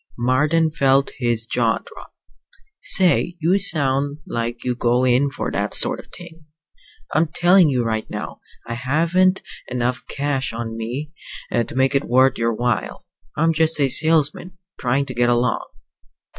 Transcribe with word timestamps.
Marden 0.17 0.71
felt 0.71 1.11
his 1.19 1.45
jaw 1.45 1.77
drop. 1.77 2.15
"Say, 2.81 3.37
you 3.39 3.59
sound, 3.59 4.17
like 4.25 4.63
you 4.63 4.73
go 4.73 5.05
in 5.05 5.29
for 5.29 5.51
that 5.51 5.75
sort 5.75 5.99
of 5.99 6.07
thing! 6.07 6.45
I'm 7.13 7.27
telling 7.27 7.69
you 7.69 7.83
right 7.83 8.09
now, 8.09 8.41
I 8.65 8.73
haven't 8.73 9.43
enough 9.67 10.03
cash 10.07 10.53
on 10.53 10.75
me 10.75 11.11
to 11.51 11.75
make 11.75 11.93
it 11.93 12.05
worth 12.05 12.39
your 12.39 12.51
while. 12.55 13.05
I'm 13.37 13.53
just 13.53 13.79
a 13.79 13.89
salesman, 13.89 14.57
trying 14.79 15.05
to 15.05 15.13
get 15.13 15.29
along." 15.29 15.69